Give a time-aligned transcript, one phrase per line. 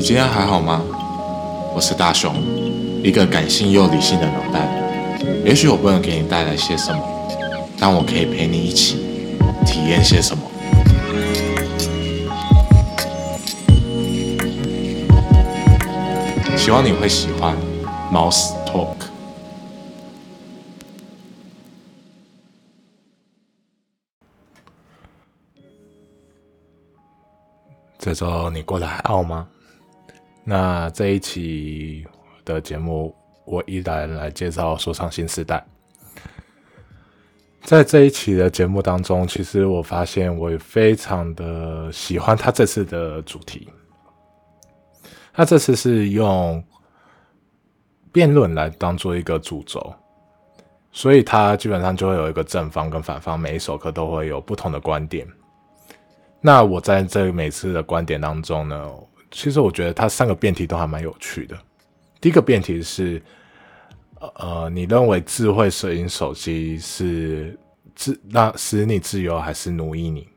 [0.00, 0.82] 你今天还好吗？
[1.74, 2.34] 我是大雄，
[3.04, 4.66] 一个感性又理性的脑袋。
[5.44, 7.02] 也许我不能给你带来些什么，
[7.78, 8.96] 但我可以陪你一起
[9.66, 10.42] 体验些什么。
[16.56, 17.54] 希望你会喜欢
[18.10, 18.96] Mouse Talk。
[27.98, 29.46] 这周你过得还好吗？
[30.50, 32.04] 那这一期
[32.44, 33.14] 的节目，
[33.44, 35.64] 我依然来介绍说唱新时代。
[37.62, 43.68] 在这一期的节目当中，其实我发现我也非常的喜欢他这次的主题。
[45.32, 46.60] 他这次是用
[48.10, 49.94] 辩论来当做一个主轴，
[50.90, 55.24] 所以他基本上就会有一个正方跟反方，每一首歌都会有不同的观点。
[56.40, 58.90] 那我在这每次的观点当中呢，
[59.30, 61.56] 其实我觉得它三个辩题都还蛮有趣的。
[62.20, 63.22] 第一个辩题是，
[64.34, 67.58] 呃，你认为智慧摄影手机是
[67.94, 70.28] 自那使你自由，还是奴役你？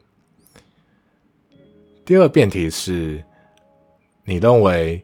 [2.05, 3.23] 第二个辩题是，
[4.23, 5.03] 你认为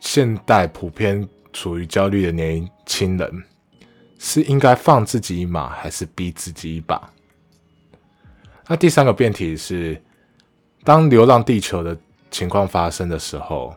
[0.00, 3.44] 现代普遍处于焦虑的年轻人
[4.18, 7.12] 是应该放自己一马，还是逼自己一把？
[8.66, 10.02] 那第三个辩题是：
[10.84, 11.96] 当流浪地球的
[12.36, 13.74] 情况发生的时候，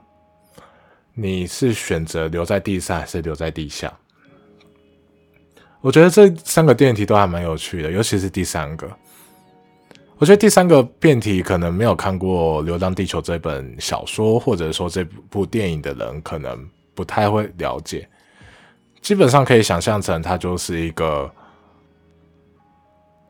[1.13, 3.89] 你是选择留在地上还是留在地下？
[5.79, 8.85] 我觉得这三个辩题都还蛮有趣的，尤其是第三个。
[10.17, 18.05] 我觉得第三个辩题可能没有看过《流浪地球》这本小说，或者说这部电影的人，可能不太会了解。
[18.99, 21.31] 基本上可以想象成，它就是一个。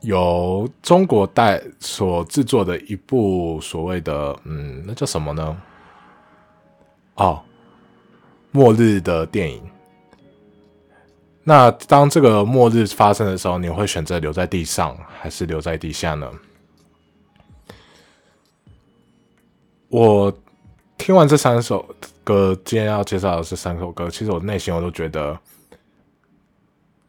[0.01, 5.61] 由中国代所制作的一部所谓的嗯，那叫什么呢？
[7.15, 7.41] 哦，
[8.51, 9.61] 末日的电影。
[11.43, 16.31] 那当这个末日发生的时候，你会选择留在地上还是留在地下呢？
[19.89, 20.31] 我
[20.97, 21.83] 听完这三首
[22.23, 25.37] 歌，今天要介绍的这三首歌，其实我内心我都觉得，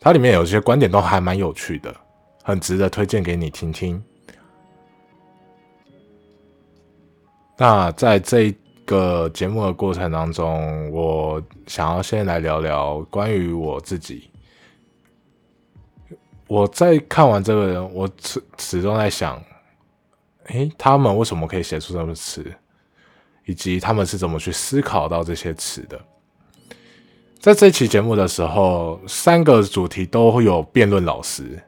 [0.00, 1.94] 它里面有些观点都还蛮有趣的。
[2.50, 4.02] 很值得推荐给你听听。
[7.56, 14.30] 那在这个节目的过程当中，我想要先来聊聊关于我自己。
[16.48, 19.40] 我在看完这个人，我始始终在想：
[20.46, 22.44] 诶，他们为什么可以写出这么词，
[23.44, 26.00] 以及他们是怎么去思考到这些词的？
[27.38, 31.62] 在这期节目的时候，三个主题都有辩论老师。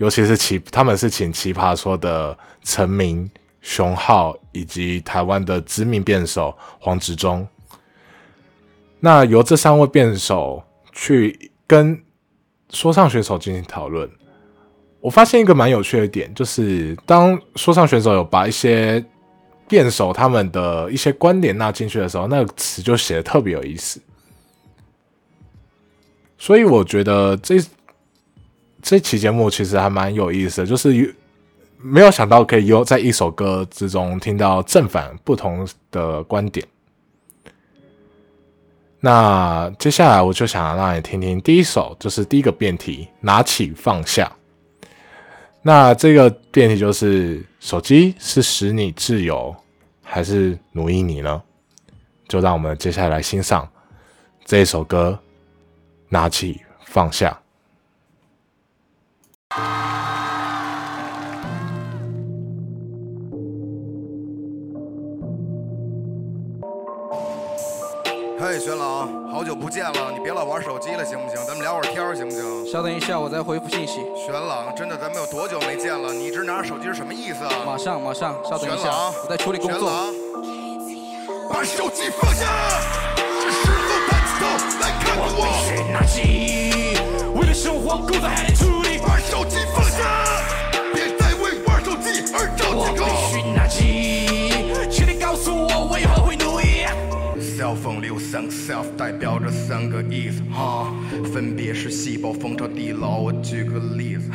[0.00, 3.30] 尤其是奇，他们是请奇葩说的陈明、
[3.60, 7.46] 熊浩以及台湾的知名辩手黄执中。
[8.98, 12.02] 那由这三位辩手去跟
[12.70, 14.10] 说唱选手进行讨论。
[15.00, 19.04] 我发现一个蛮有趣的点，就是当说唱选手有把一些
[19.68, 24.00] 辩手他们的一些观点纳进去的时候，那个词就写的特别有意思。
[26.38, 27.62] 所以我觉得这。
[28.82, 31.14] 这期节目其实还蛮有意思的，就是
[31.78, 36.66] 没有想到可以有在一首歌之中听到正反不同的观点。
[39.00, 44.30] 那接下来我就想让你听听第一首，就是第一个辩题：拿起放下。
[45.62, 49.54] 那这个辩题就是：手机是使你自由，
[50.02, 51.42] 还是奴役你呢？
[52.28, 53.68] 就让我们接下来欣赏
[54.44, 55.18] 这首歌：
[56.10, 57.40] 拿起放下。
[59.52, 59.58] 嘿，
[68.60, 71.44] 玄朗，好久不见了，你别老玩手机了，行不行？
[71.44, 72.66] 咱们聊会儿天儿，行不行？
[72.66, 74.00] 稍等一下，我再回复信息。
[74.14, 76.12] 玄朗，真的，咱们有多久没见了？
[76.12, 77.50] 你一直拿着手机是什么意思啊？
[77.66, 78.88] 马上，马上，稍等一下，
[79.22, 79.90] 我在处理工作。
[79.90, 80.14] 玄朗，
[81.50, 82.46] 把手机放下，
[83.40, 84.46] 是时候抬起头
[84.80, 85.42] 来看看我。
[85.42, 86.94] 必须拿起，
[87.34, 88.79] 为了生活工作还得处理。
[88.79, 88.79] 把
[89.30, 89.98] 手机放下，
[90.92, 93.06] 别再为玩手机而找借口。
[93.06, 96.84] 我必须拿起，请你告诉我为何会奴役。
[97.38, 100.92] cell phone 里有三个 self，代表着三个意思，哈，
[101.32, 103.18] 分别是细胞、蜂巢、地牢。
[103.18, 104.32] 我举个例子，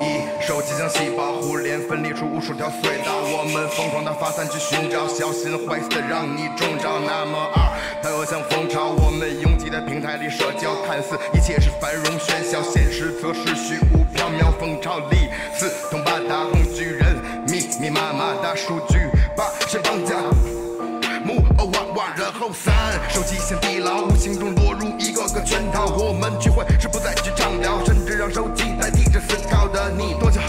[0.00, 6.98] 一，手机将细胞，互联分裂出无数条隧道，我们疯狂的发散去寻找，小心坏死的让你中招。
[6.98, 14.00] 那么二，它又像蜂巢，我们拥挤在平台里社交，看似一切是繁荣喧嚣，现实则是虚无
[14.36, 17.16] 鸟蜂巢里四通八达红巨人，
[17.48, 18.98] 密密麻麻大数据
[19.36, 20.16] 把谁绑架？
[21.22, 22.74] 木偶娃娃，然后三
[23.10, 25.86] 手机先地牢，无形中落入一个个圈套。
[25.86, 30.14] 我们聚会是不再去畅聊，甚至让手机代替着思考的你。
[30.18, 30.40] 多久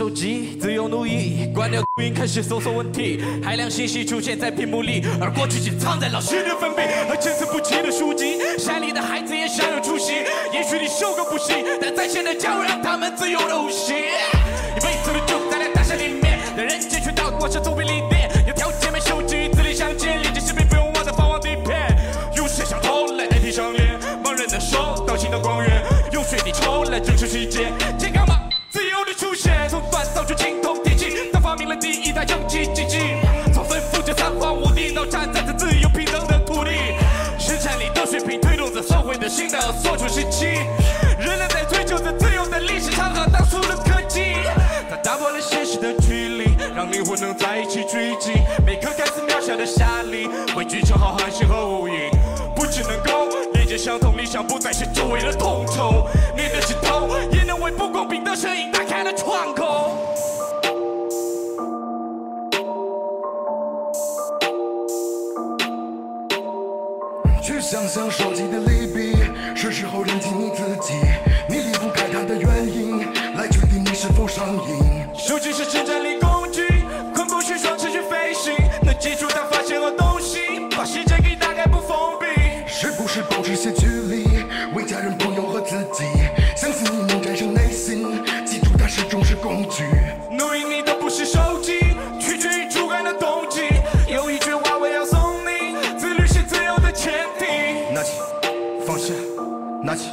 [0.00, 8.38] 手机自由奴役，关掉录音开始搜索问题，海量信息出现在屏幕里，而过去却藏在老师的粉笔和参差不齐的书籍。
[8.58, 10.24] 山里的孩子也想有出息，
[10.54, 11.52] 也许你受够补习，
[11.82, 13.92] 但在线的教育让他们自由的呼吸。
[13.92, 21.94] 一辈子的住在大山里面，让人间全到过上总比理念，有条件没手机，字里行间，连接视频不用忘的放网底片，
[22.36, 27.70] 用摄像头来代替项链，盲人的手到心的光源，用水滴筹来拯救世界，
[40.10, 40.46] 时期，
[41.20, 44.34] 人类在追求着自由的历史长河当初的科技，
[44.90, 48.32] 它打破了现实的距离，让灵魂能在一起聚集，
[48.66, 52.10] 每颗看似渺小的沙粒，汇聚成浩瀚星河无垠，
[52.56, 59.96] 不只能够连接相同理想，不再是周围的统筹，你的指头也能为不公平的声音打开了窗口。
[67.42, 68.79] 去想象手机的利
[98.90, 99.14] 放下，
[99.84, 100.08] 拿起，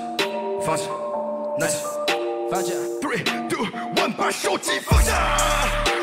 [0.64, 0.84] 放下，
[1.58, 1.78] 拿起。
[2.52, 2.72] 放下。
[3.02, 3.66] Three, two,
[3.96, 5.36] one，把手机放下，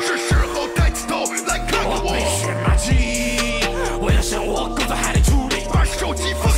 [0.01, 2.01] 是时候抬起头来看看我。
[2.03, 2.91] 我被学骂鸡，
[4.05, 5.63] 为了生活工作还得处理。
[5.73, 6.51] 把手机放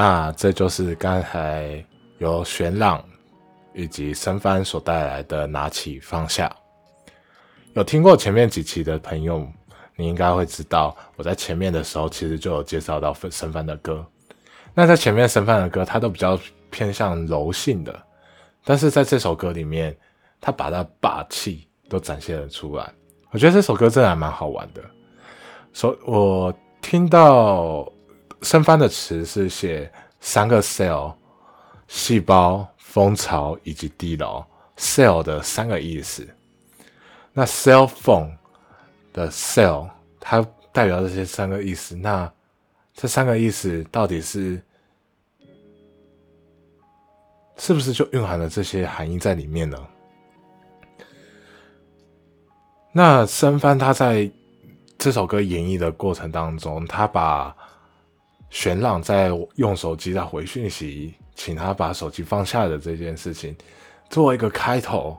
[0.00, 1.84] 那这就是刚才
[2.18, 3.04] 由玄朗
[3.74, 6.54] 以及申帆所带来的拿起放下。
[7.72, 9.44] 有听过前面几期的朋友，
[9.96, 14.06] 你应该会知道，我在前面的时候其实就有介绍到申帆的歌。
[14.72, 16.38] 那在前面申帆的歌，他都比较
[16.70, 18.00] 偏向柔性的，
[18.64, 19.98] 但是在这首歌里面，
[20.40, 22.88] 他把他霸气都展现了出来。
[23.32, 24.80] 我觉得这首歌真的还蛮好玩的。
[25.72, 27.92] 所我听到
[28.42, 29.90] 申帆的词是写
[30.20, 31.14] 三个 cell，
[31.86, 34.44] 细胞、蜂巢以及地牢
[34.76, 36.26] cell 的三个意思。
[37.32, 38.36] 那 cell phone
[39.12, 39.88] 的 cell
[40.20, 41.96] 它代表这些三个意思。
[41.96, 42.30] 那
[42.94, 44.60] 这三个意思到底是
[47.56, 49.78] 是不是就蕴含了这些含义在里面呢？
[52.92, 54.30] 那申帆他在
[54.96, 57.54] 这首歌演绎的过程当中，他把
[58.50, 63.54] 玄朗在用手机在回讯息，请他把手机放下的这件事情，
[64.08, 65.16] 作为一个开头，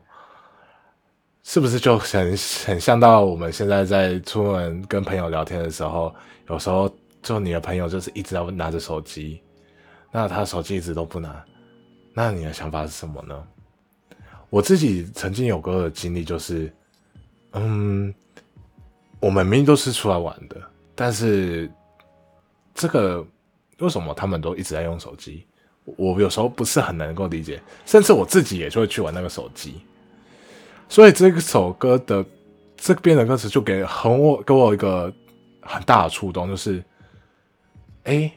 [1.44, 6.14] 是不是就很很像到我们现在在出门跟朋友聊天的时候，
[6.50, 9.42] 有时候就你的朋友就是一直要拿着手机，
[10.12, 11.44] 那他手机一直都不拿，
[12.14, 13.48] 那你的想法是什么呢？
[14.50, 16.74] 我自己曾经有过的经历就是，
[17.54, 18.12] 嗯，
[19.20, 20.60] 我们明明都是出来玩的，
[20.96, 21.72] 但是
[22.80, 23.26] 这个
[23.80, 25.46] 为什么他们都一直在用手机？
[25.98, 29.82] 我有时候不是很能够理解，甚至我自己也就会去玩那个手机。
[30.88, 32.24] 所以这首歌的
[32.78, 35.14] 这边的歌词就给很我给我一个
[35.62, 36.82] 很大的触动，就是，
[38.04, 38.32] 哎，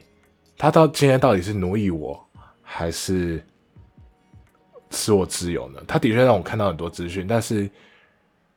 [0.57, 2.21] 他到今天到底是奴役我，
[2.61, 3.41] 还是
[4.89, 5.79] 使我自由呢？
[5.87, 7.69] 他的确让我看到很多资讯，但是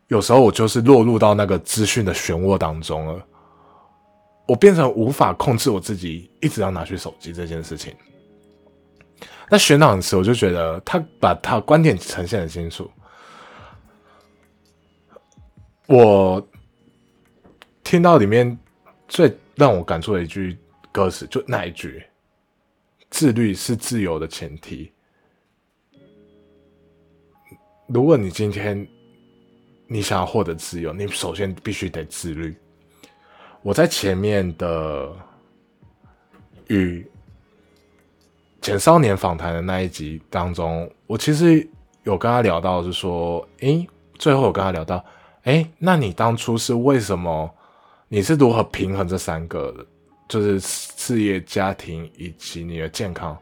[0.09, 3.27] 有时候我就是落入到那个资讯的漩涡当中了，
[4.47, 7.95] 我变成无法控制我自己，一直要拿去手机这件事情。
[9.51, 12.91] 那玄朗词，我就觉得他把他观点呈现很清楚。
[15.87, 16.45] 我
[17.85, 18.59] 听到里面
[19.07, 20.57] 最让我感触的一句
[20.91, 22.05] 歌词，就那一句
[23.11, 24.93] ：“自律是自由的前提。”
[27.87, 28.85] 如果你今天
[29.87, 32.57] 你想要获得自由，你首先必须得自律。
[33.67, 35.13] 我在前面的
[36.69, 37.05] 与
[38.61, 41.69] 简少年访谈的那一集当中，我其实
[42.05, 43.85] 有跟他聊到，是说，诶，
[44.21, 45.05] 最后我跟他聊到，
[45.43, 47.53] 诶，那你当初是为什么？
[48.07, 49.85] 你是如何平衡这三个的？
[50.29, 53.37] 就是事业、家庭以及你的健康？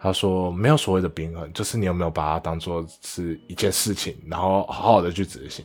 [0.00, 5.64] 他说没有所谓的平衡，就是你有没有把它当做是一件事情，然后好好的去执行。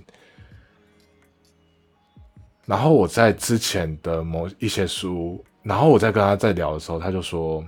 [2.66, 7.64] 然后我在之前的某一些书，然后我在跟他在聊的时候，他就说，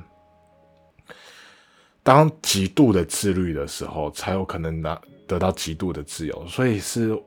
[2.02, 6.48] 当极度的自律的时候，才有可能拿得到极度的自由。
[6.48, 7.18] 所以是，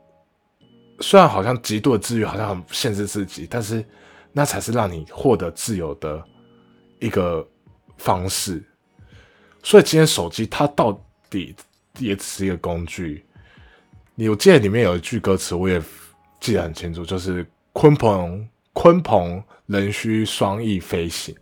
[1.01, 3.85] 虽然好像极度的自律好像很限制自己，但是
[4.33, 6.25] 那才是让你获得自由的
[7.01, 7.47] 一个
[7.97, 8.63] 方式。
[9.63, 10.99] 所以今天手机它到
[11.29, 11.55] 底
[11.99, 13.27] 也只是一个工具。
[14.15, 15.83] 你我记得里面有一句歌词，我也
[16.41, 17.45] 记得很清楚，就是
[17.79, 18.45] “鲲鹏
[18.75, 21.33] 鲲鹏仍需双翼飞行”。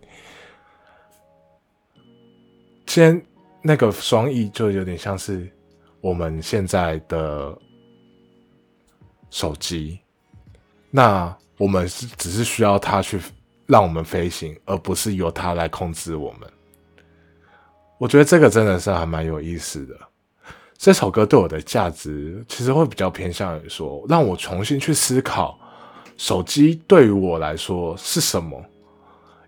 [2.85, 3.27] 今天
[3.63, 5.51] 那个双翼就有点像是
[6.03, 7.57] 我们现在的
[9.31, 9.99] 手机，
[10.91, 13.19] 那我们是只是需要它去
[13.65, 16.41] 让我们飞行，而不是由它来控制我们。
[17.97, 19.99] 我觉得这个真的是还蛮有意思的。
[20.77, 25.59] 这首歌对我的价值，其实会比较偏向于说，让我重新去思考
[26.17, 28.63] 手机对于我来说是什么，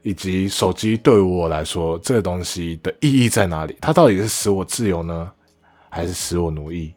[0.02, 3.76] 以及手机对于我来说这个东西的意义在哪里？
[3.80, 5.32] 它到底是使我自由呢，
[5.88, 6.94] 还是使我奴役？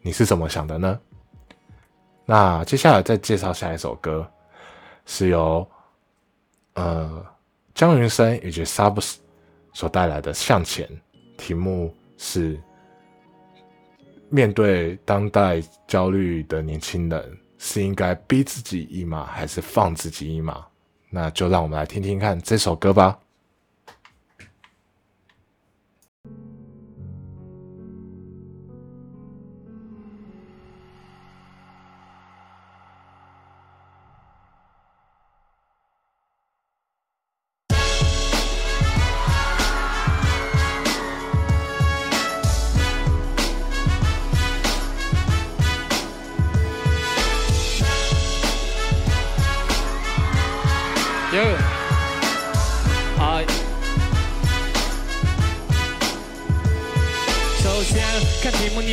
[0.00, 1.00] 你是怎么想的呢？
[2.24, 4.26] 那接下来再介绍下一首歌，
[5.06, 5.68] 是由
[6.74, 7.24] 呃
[7.74, 9.16] 江云生以及 Subs。
[9.74, 10.86] 所带来的向前，
[11.38, 12.60] 题目是
[14.28, 20.66] 面对当代焦虑的年轻人，是应该逼自己一马，还是放自己一马？
[21.10, 23.16] 那就让我们来听听看这首歌吧。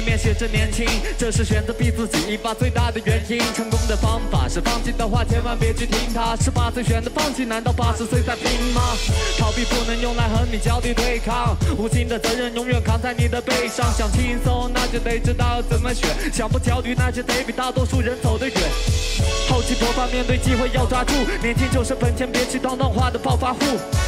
[0.09, 0.87] 面写着年轻，
[1.19, 3.37] 这是选择逼自己一把最大的原因。
[3.53, 6.35] 成功的方法是放弃的话，千万别去听他。
[6.37, 8.81] 十八岁选择放弃，难道八十岁再拼吗？
[9.37, 13.85] 逃避不能用来和你焦虑对抗，无尽的责任永远扛在你的背上。
[13.93, 18.57] 想轻松，那就得知道怎么选；想不焦虑，那就得比大多数人走得远。
[19.47, 21.13] 厚积薄发，面对机会要抓住。
[21.43, 23.59] 年轻就是本钱，别去当当花的暴发户。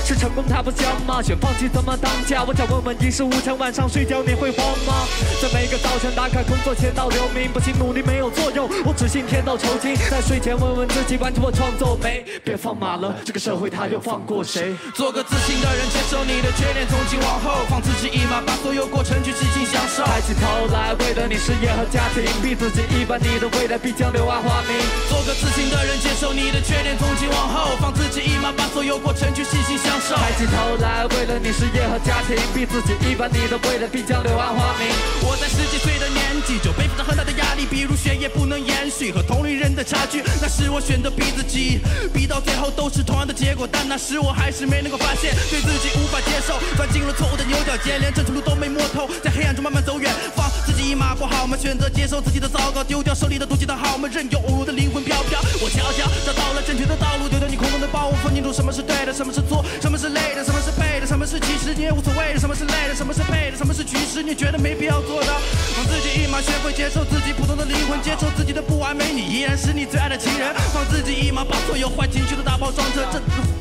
[0.04, 1.22] 是成功太不香吗？
[1.22, 2.44] 选放弃怎么当家？
[2.44, 5.06] 我想问问一事无成，晚上睡觉你会慌吗？
[5.40, 6.16] 在每个早晨。
[6.16, 9.96] 打开工作签到留名，不信努力没有作用，我只信天道酬勤。
[10.10, 12.24] 在睡前问问自己，完成我创作没？
[12.46, 14.72] 别放马了，这个社会他又放过谁？
[14.96, 20.04] 做个自信的人，接受你的缺点，从今往后放自己一马，把所有过程去尽情享受。
[20.06, 24.80] 抬起头来，为了你事业和家庭，逼自己一把你的未来必将柳暗花明。
[25.10, 30.16] 做个自信的人，接受你的缺点，从今往后放自己一马，把所有过程去尽情享受。
[30.16, 34.88] 抬起头来，为了你事业和家庭，逼自己一把你的未来必将柳暗花明。
[35.26, 36.60] 我在十几岁的年纪。
[36.60, 37.31] 就背负着很大的
[37.66, 40.24] 比如学业不能延续和同龄人的差距。
[40.42, 41.80] 那时我选择逼自己，
[42.14, 51.58] 逼到最后都是同样的结果，但那时我还是没能够发现，对自己无法接受，钻进了错误的牛角尖，连正确路都没摸透，在黑暗中慢慢走远，放自己一马过好吗？
[51.58, 54.10] 选择接受自己的糟糕，丢掉手里的毒气的好吗？
[54.12, 65.32] 任由我的灵魂飘飘，我悄悄找到了正确的道路，丢掉你空洞的包袱，分清楚什么是对的，什么是错，什么是累的，什么是背的，什么是其实你也无所谓的，什么是累的，什么是背的，什么是趋势，你觉得没必要做的，
[65.76, 66.42] 放自己一马。
[66.42, 70.54] 学会接受自己普的灵魂，接受自己的不完美，你依然是你最爱的情人。
[70.74, 73.61] 放自己一马，把所有坏情绪都打包装成这。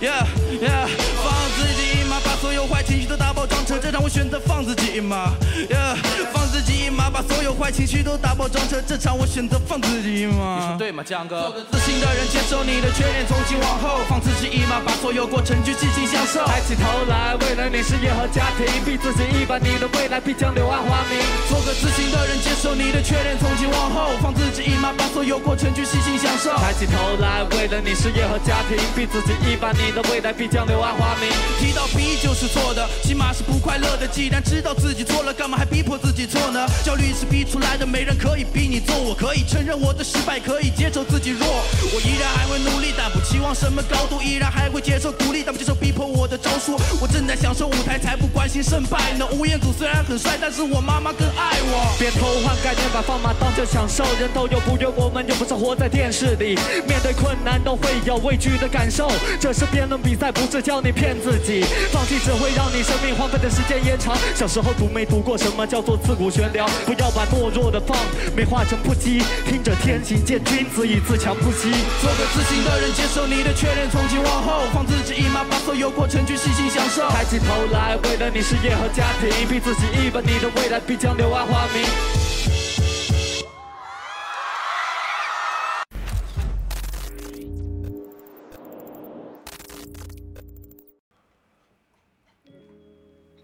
[0.00, 0.24] Yeah
[0.62, 0.86] yeah，
[1.24, 5.34] 放自己一马，把所有坏情绪都打包装车这，场我选择放自己一马。
[5.68, 5.96] Yeah，
[6.32, 10.60] 放自己一马，把所有坏情绪都打包装车这场，我选择放自己一马。
[10.60, 11.42] 你说对吗，江哥？
[11.42, 16.46] 做个自信的人，接受你的缺点，从今往后放自己一马，把所有过程去尽情享受。
[16.46, 21.18] 抬起头来，为了你事业和家庭，逼自己一把，你的未来必将柳暗花明。
[21.50, 26.54] 做个自信的人，接受你的缺点，从今往后放自己一马，把所有过程去细心享受。
[26.56, 29.87] 抬起头来，为了你事业和家庭，逼自己一把，你。
[29.88, 31.30] 你的未来必将柳暗花明。
[31.58, 34.06] 提到逼就是错的，起码是不快乐的。
[34.06, 36.68] 既然知道自己错了，干嘛还逼迫自己错呢？
[36.84, 38.94] 焦虑是逼出来的，没人可以逼你做。
[38.98, 41.48] 我可以承认我的失败，可以接受自己弱。
[41.48, 44.20] 我依然还会努力，但不期望什么高度。
[44.20, 49.26] 依然还会接受鼓励，但不接受逼迫我的招数我正在享受舞台，才不关心胜败呢。
[49.32, 51.96] 吴彦祖虽然很帅，但是我妈妈更爱我。
[51.98, 54.04] 别偷换概念，把放马当真享受。
[54.20, 56.58] 人都有不愿，我们又不是活在电视里。
[56.86, 59.10] 面对困难都会有畏惧的感受。
[59.40, 61.64] 这是辩论比赛，不是教你骗自己。
[61.92, 64.18] 放弃只会让你生命荒废的时间延长。
[64.34, 66.68] 小时候读没读过什么叫做自古悬梁？
[66.84, 67.96] 不要把懦弱的放
[68.34, 69.22] 美化成不羁。
[69.46, 71.70] 听着天行健，君子以自强不息。
[72.02, 77.08] 做个自信的人，接受你的确认，从今往后放自己一马，把所有过程去细心享受。
[77.10, 82.27] 抬起头来，为了你事业和家庭，逼自己一把，你的未来必将柳暗花明。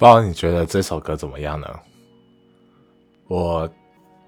[0.04, 1.66] 不知道你觉得这首歌怎么样呢？
[3.26, 3.66] 我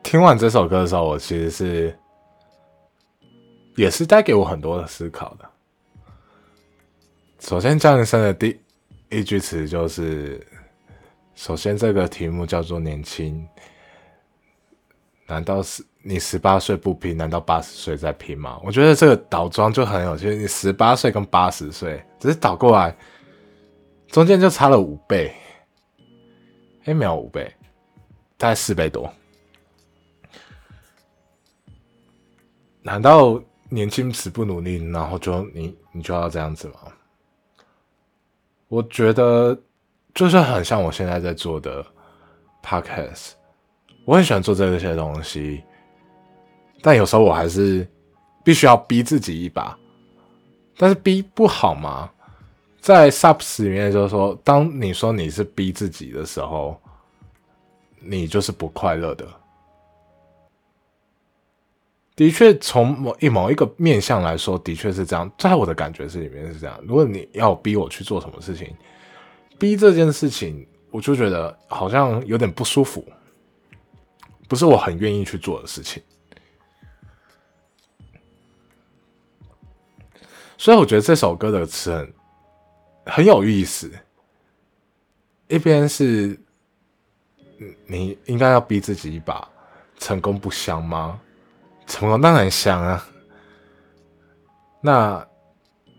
[0.03, 1.99] 听完这首歌的时候，我其实是
[3.75, 5.45] 也是带给我很多的思考的。
[7.41, 8.59] 首先，张雨生的第
[9.11, 10.41] 一句词就是
[11.37, 13.47] ：“首先，这个题目叫做年轻，
[15.27, 22.97] 难道是你十八岁不拼，难道八十岁在拼吗？”我觉得这个倒装就很有趣，你十八岁跟八十岁只是倒过来，
[24.09, 25.35] 中间就差了五倍。
[26.87, 27.53] 哎，没有五倍，
[28.37, 29.13] 大概四倍多。
[32.81, 36.79] 难道年轻时不努力，然后就你你就要这样子吗？
[38.69, 39.57] 我觉得
[40.15, 41.85] 就是很像我现在在做的
[42.63, 43.33] podcast，
[44.05, 45.63] 我很喜欢做这些东西，
[46.83, 47.87] 但有时候我还是
[48.45, 49.77] 必须要逼自己一把，
[50.77, 52.09] 但是逼不好吗？
[52.87, 56.81] 在 subs 里面就是说，当你说你是逼自己的时候，
[57.99, 59.27] 你就是不快乐的。
[62.15, 65.29] 的确，从某一某一个面向来说，的确是这样。
[65.37, 66.81] 在我的感觉是里面是这样。
[66.87, 68.73] 如果你要逼我去做什么事情，
[69.59, 73.05] 逼这件事情，我就觉得好像有点不舒服，
[74.47, 76.01] 不是我很愿意去做的事情。
[80.57, 82.15] 所以我觉得这首歌的词很
[83.07, 83.91] 很有意思。
[85.49, 86.39] 一边是，
[87.87, 89.49] 你应该要逼自己一把，
[89.99, 91.21] 成功不香吗？
[91.87, 93.09] 成功当然香啊。
[94.81, 95.27] 那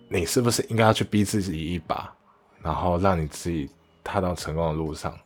[0.10, 2.14] 你是不是应该要去逼自己一把，
[2.62, 3.70] 然后让你自己
[4.04, 5.18] 踏到成功的路上？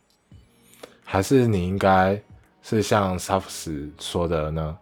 [1.04, 2.20] 还是你应该
[2.62, 4.78] 是像萨福斯说的呢？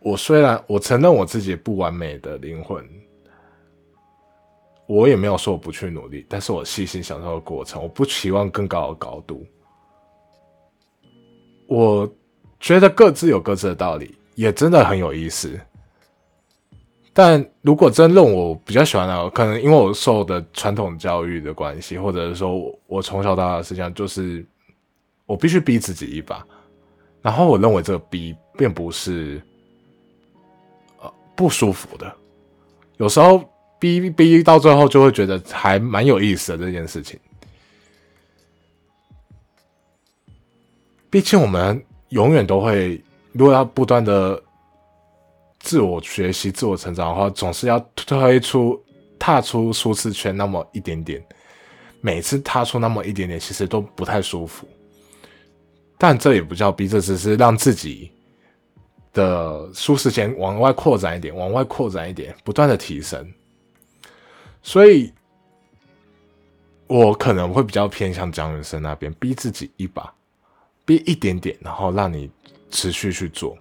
[0.00, 2.84] 我虽然我承认我自己不完美的灵魂。
[4.86, 9.44] 我也没有说我不去努力，但是我细心享受的过程，我不期望更高的高度。
[11.66, 12.08] 我
[12.60, 15.58] 觉得各自有各自的道理，也真的很有意思。
[17.12, 24.46] 但如果真论我比较喜欢的，可能因为我受的传统教育的关系，或者是说我从小到大实际上就是
[25.24, 26.46] 我必须逼自己一把，
[27.22, 29.42] 然后我认为这个逼并不是
[31.00, 32.14] 呃不舒服的，
[32.98, 33.42] 有时候。
[34.00, 37.18] 逼逼到最后就会觉得还蛮有意思的这件事情。
[41.08, 44.42] 毕竟我们永远都会，如果要不断的
[45.60, 48.78] 自我学习、自我成长的话，总是要推出、
[49.18, 51.24] 踏出舒适圈那么一点点。
[52.00, 54.68] 每次踏出那么一点点，其实都不太舒服。
[55.98, 58.12] 但这也不叫逼，这只是让自己
[59.12, 63.26] 的舒适圈往外扩展一点，往外扩展一点，不断的提升。
[64.66, 65.12] 所以，
[66.88, 70.12] 我可能会比较偏向蒋永生那边，逼自己一把，
[70.84, 72.28] 逼一点点，然后让你
[72.68, 73.56] 持续去做。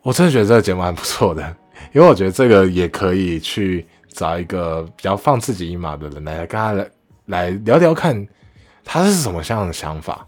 [0.00, 1.54] 我真的觉得这个节目蛮不错的，
[1.92, 6.90] 因为我觉得这个也可以去找一个比较放自己一马的人来跟他来
[7.26, 8.26] 来聊聊看，
[8.82, 10.26] 他是什么样的想法。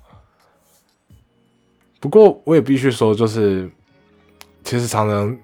[2.01, 3.71] 不过我也必须说，就是
[4.63, 5.39] 其实常常。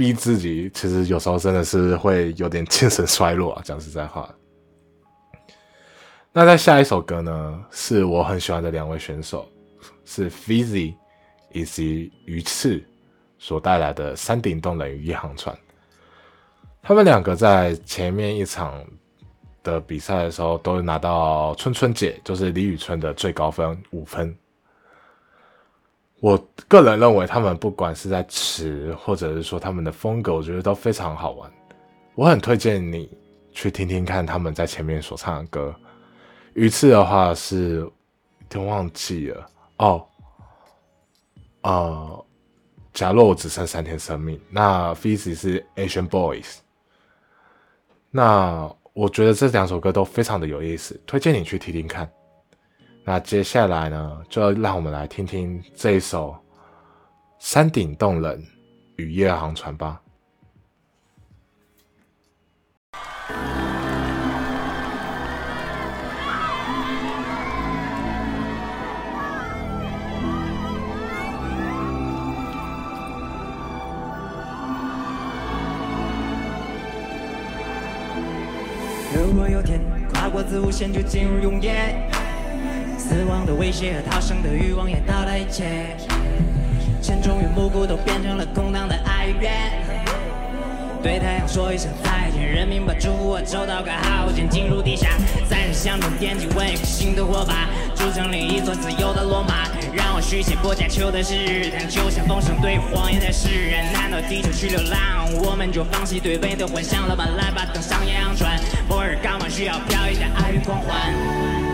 [0.00, 3.62] 逼自己，其实有时候真的是会有点精神衰弱啊。
[3.62, 4.34] 讲实在话，
[6.32, 9.46] 那在下一首歌呢，是我很喜欢的两位选手，
[10.06, 10.94] 是 Fizzy
[11.52, 12.82] 以及鱼翅
[13.38, 15.54] 所带来的《山顶洞人与一航船》。
[16.80, 18.82] 他们两个在前面一场
[19.62, 24.34] 的比赛的时候，都拿到春春姐，就是李宇春的最高分五分。
[26.20, 31.50] 我个人认为，他们不管是在词，或者是说他们的风格，我觉得都非常好玩。
[32.14, 33.10] 我很推荐你
[33.52, 35.74] 去听听看他们在前面所唱的歌。
[36.52, 37.90] 鱼翅的话是，
[38.48, 39.46] 都忘记了
[39.78, 40.06] 哦。
[41.62, 42.26] 呃，
[42.92, 46.56] 假若我只剩三天生命，那 f i z z y 是 Asian Boys。
[48.10, 52.10] 那我觉得这两首歌都非常的有意思，推荐你去听听看。
[53.02, 56.30] 那接下来呢，就让我们来听听这一首
[57.40, 58.40] 《山顶洞人
[58.96, 60.00] 与夜航船》吧。
[79.12, 79.80] 如果有天
[80.12, 82.08] 跨过子午线就进入永夜，
[83.10, 85.96] 死亡的威胁和逃生的欲望也到了一切，
[87.02, 89.50] 沉重与暮鼓都变成了空荡的哀怨。
[91.02, 95.08] 对太阳说一声再见，人民把祝福我走到个好间，进入地下，
[95.48, 99.66] 在人响中点起为新的火把，筑成另一座自由的罗马。
[99.92, 107.26] 让我续写波加丘的诗，但就像风声对谎言的诗人，难道地球去流浪，我们就放弃对美的幻想了吗？
[107.36, 108.56] 来吧，登上洋船，
[108.88, 111.69] 末日刚完需要飘逸的爱与狂欢。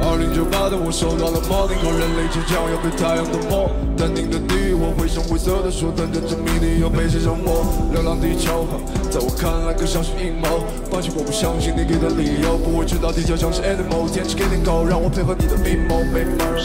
[0.00, 3.70] 二零九八的我收到了 morning call，人类即将要被太阳吞没。
[3.96, 7.64] 淡定的你我绘声绘色的说，等着证明你要被谁折磨。
[7.92, 8.68] 流浪地球，
[9.10, 10.64] 在我看来更像是阴谋。
[10.90, 16.60] 放弃我不相信你给的理由，不会知道地球像是 animal，天是给点狗，让我配合你的密谋，没门儿。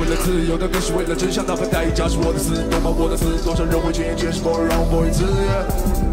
[0.00, 2.88] 为了自由，但更是为了真相，哪怕代价是我的死，懂吗？
[2.96, 5.52] 我的死，多少人会轻易接受，让我不会自愿。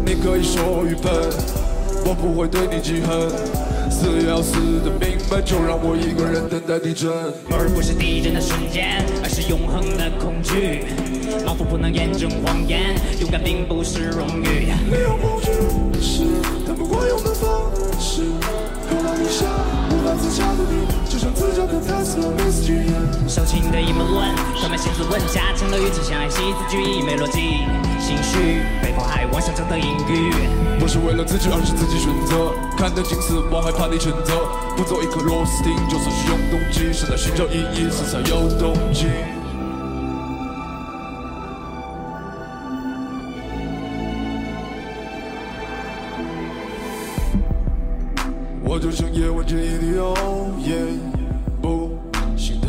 [0.04, 1.10] 你可以说我愚笨，
[2.04, 3.30] 我不会对你记恨。
[3.90, 7.10] 死也要死的明白，就让我一个人等待地震。
[7.50, 10.86] 末日不是地震的瞬间，而是永恒的恐惧。
[11.44, 14.70] 老夫不能验证谎言，勇敢并不是荣誉。
[14.88, 15.50] 没有恐惧
[16.00, 16.24] 是
[16.64, 18.22] 他们惯用的方式，
[18.88, 19.44] 流浪一下
[19.90, 22.62] 无法自洽的你，就像自家的 Tesla Miss
[23.70, 27.66] 的阴谋论，充满写字论加成了语气，像爱惜字句意没逻辑，
[28.10, 30.32] 情绪被迫害妄想中的隐喻。
[30.80, 32.50] 不是为了自己，而是自己选择。
[32.76, 34.34] 看得清死亡，害怕你选择。
[34.76, 39.06] 不做一颗螺丝钉，就算是永动机，是在寻找意义，色彩有动机。
[48.64, 50.16] 我就像夜晚间一滴油
[50.58, 51.09] 烟，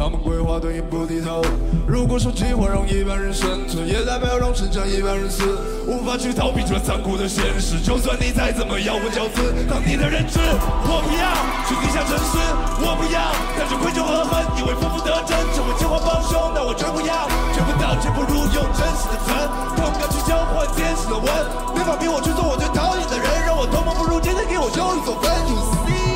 [0.02, 1.46] 他们规划对也不低头。
[1.86, 5.46] 如果说计划让一般人生存，也代表让剩下一般人死，
[5.86, 7.78] 无法去逃避这残酷的现实。
[7.78, 11.30] 就算你再怎么咬文嚼字，当你的认知，我不要
[11.70, 12.34] 去地下城市，
[12.82, 19.38] 我不要带着愧疚和恨，以为负负得正，成为计划帮凶，但我绝不要，绝不道歉，不如用真实的诚，
[19.78, 21.30] 痛感去交换天使的吻，
[21.78, 26.11] 没法逼我去做我最讨厌的人，让我同盟不如今天给我修一座坟。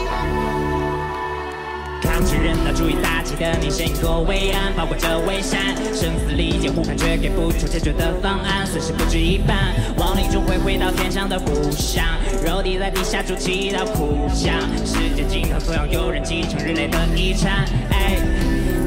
[2.46, 12.06] 人道主义大旗的你，先过为安，包裹着围山，生死理解互看，却给不出解决的方案，损失不止一半，亡灵终会回到天上的故乡，
[12.46, 14.54] 肉体在地下筑起一道苦墙，
[14.86, 17.66] 世界尽头总要有人继承人类的遗产。
[17.90, 18.16] 哎，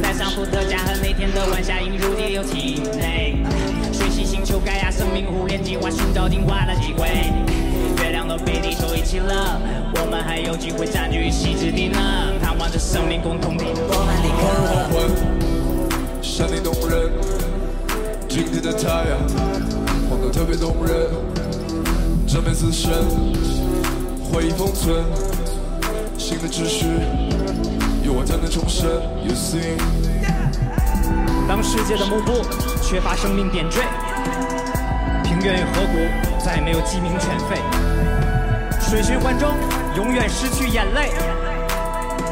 [0.00, 3.42] 带上伏特加和那天的晚霞映入地球体内，
[3.92, 7.08] 水系星球盖亚生命互联计划，寻找进化的机会。
[8.04, 9.60] 月亮都被地球遗弃了，
[9.96, 11.98] 我们还有机会占据一席之地呢。
[12.68, 14.84] 盼望着生命共同体，我们离黄开。
[14.92, 15.08] 昏，
[16.20, 17.10] 山顶洞人，
[18.28, 19.16] 今天的太阳
[20.10, 21.08] 晃得特别动人，
[22.26, 22.92] 这辈子生
[24.22, 25.02] 回忆封存，
[26.18, 26.84] 新的秩序
[28.04, 28.86] 有我才能重生。
[29.24, 29.80] You see，
[31.48, 32.44] 当世界的幕布
[32.82, 33.80] 缺乏生命点缀，
[35.24, 39.54] 平原与河谷再也没有鸡鸣犬吠，水循环中
[39.96, 41.12] 永远失去眼泪。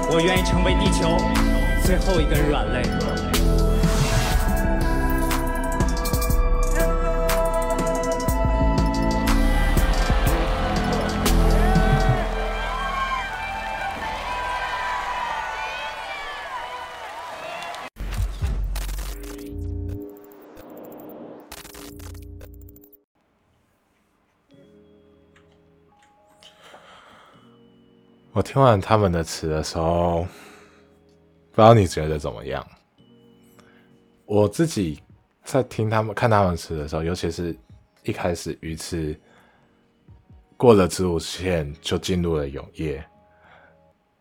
[0.09, 1.17] 我愿意成为地球
[1.85, 3.26] 最后一根软肋。
[28.37, 30.27] 我听完他们的词的时候，
[31.53, 32.63] 不知道你觉得怎么样？
[34.27, 35.01] 我自己
[35.43, 37.57] 在听他们看他们词的时候，尤其是
[38.03, 39.19] 一开始鱼翅
[40.55, 43.03] 过了子午线就进入了永夜，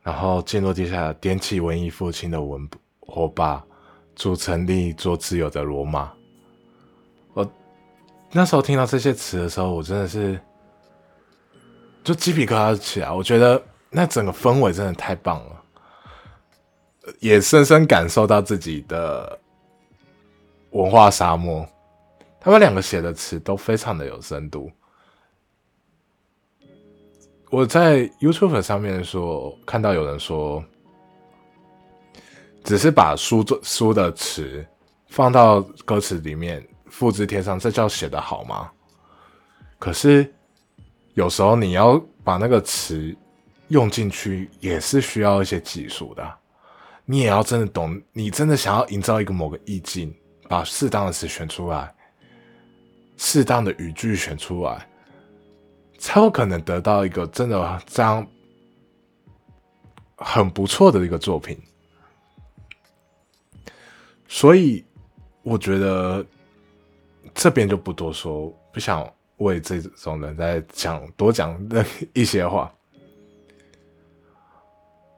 [0.01, 2.65] 然后进入地下点起文艺复兴的文
[3.01, 3.61] 火把，
[4.15, 6.13] 组成立一座自由的罗马。
[7.33, 7.45] 我
[8.31, 10.39] 那时候听到这些词的时候，我真的是
[12.01, 13.61] 就鸡皮疙瘩起来，我觉得。
[13.95, 15.63] 那整个氛围真的太棒了，
[17.21, 19.39] 也深深感受到自己的
[20.71, 21.65] 文化沙漠。
[22.41, 24.69] 他们两个写的词都非常的有深度。
[27.49, 30.61] 我在 YouTube 上面说看到有人说，
[32.65, 34.65] 只是把书作书的词
[35.07, 38.69] 放到歌词里面复制贴上，这叫写的好吗？
[39.79, 40.29] 可是
[41.13, 43.15] 有时候你要把那个词
[43.69, 46.37] 用进去，也是需要一些技术的。
[47.03, 50.13] 你也要真的懂，你真的想要营造一个某个意境，
[50.47, 51.93] 把适当的词选出来，
[53.17, 54.87] 适当的语句选出来，
[55.97, 58.25] 才有可能得到一个真的这样
[60.17, 61.59] 很不错的一个作品。
[64.27, 64.83] 所以
[65.43, 66.25] 我觉得
[67.33, 71.55] 这边就不多说，不想为这种人再讲多讲
[72.13, 72.71] 一些话。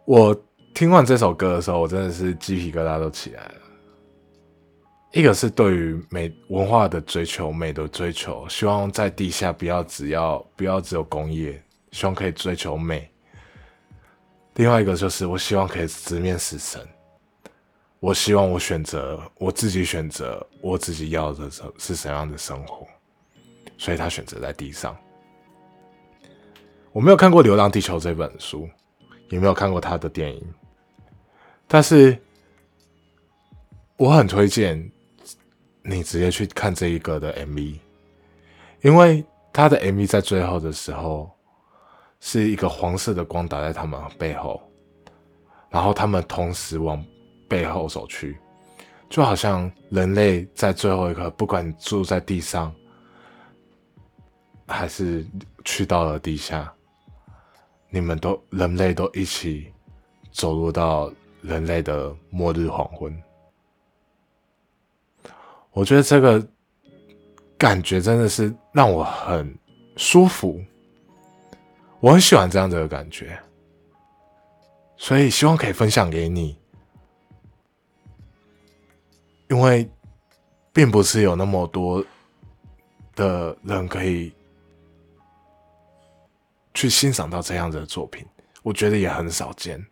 [0.07, 0.43] 我。
[0.73, 3.55] 听完这首歌的时候，我真的是鸡皮疙瘩都起来了。
[5.11, 11.59] 一个是对于美文化的追求、美的追求，希望在地下不要只要不要只有工业，
[11.93, 13.09] 希望可以追求美。
[14.53, 16.79] 另外一个就是我希望可以直面死神，
[17.99, 22.85] 我希望我选择我自己选择我自己要的是是什么样的生活，
[23.79, 24.95] 所以他选择在地上。
[26.91, 28.69] 我没有看过《流浪地球》这本书，
[29.29, 30.53] 也没有看过他的电影。
[31.67, 32.17] 但是，
[33.97, 34.91] 我很推荐
[35.81, 37.79] 你直接去看这一个的 MV，
[38.81, 41.29] 因为他的 MV 在最后的时候
[42.19, 44.61] 是一个黄色的光打在他们背后，
[45.69, 47.03] 然后他们同时往
[47.49, 48.37] 背后走去，
[49.09, 52.73] 就好像人类在最后一刻，不管住在地上
[54.67, 55.25] 还是
[55.65, 56.73] 去到了地下，
[57.89, 59.71] 你们都人类都一起
[60.31, 61.11] 走入到。
[61.43, 63.15] 人类的末日黄昏，
[65.71, 66.45] 我觉得这个
[67.57, 69.57] 感觉真的是让我很
[69.95, 70.59] 舒服，
[71.99, 73.39] 我很喜欢这样的感觉，
[74.97, 76.57] 所以希望可以分享给你，
[79.47, 79.89] 因为
[80.73, 82.03] 并不是有那么多
[83.15, 84.33] 的人可以
[86.77, 88.23] 去欣赏到这样子的作品，
[88.61, 89.83] 我觉得也很少见。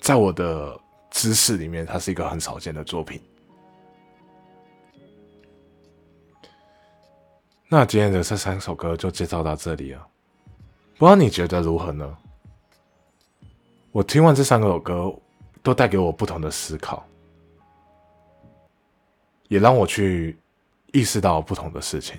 [0.00, 0.76] 在我的
[1.08, 3.22] 知识里面，它是一个很少见的作品。
[7.68, 10.04] 那今天的这三首歌就介绍到这里了，
[10.98, 12.18] 不知道你觉得如何呢？
[13.92, 15.14] 我听完这三首歌，
[15.62, 17.06] 都带给我不同的思考，
[19.46, 20.36] 也让我去
[20.92, 22.18] 意识到不同的事情。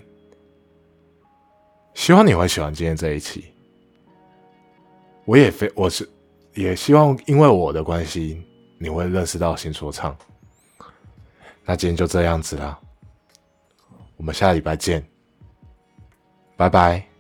[1.94, 3.46] 希望你会喜欢今天这一期，
[5.26, 6.10] 我也非我是。
[6.56, 8.40] 也希望因为我的关系，
[8.78, 10.16] 你会认识到新说唱。
[11.66, 12.80] 那今天就这样子啦，
[14.18, 15.04] 我们下礼拜见，
[16.56, 17.13] 拜拜。